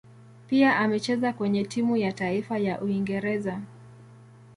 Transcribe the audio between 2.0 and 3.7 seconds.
taifa ya Uingereza.